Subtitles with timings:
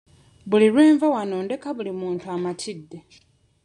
[0.49, 2.97] Buli lwe nva wano ndeka buli muntu amatidde.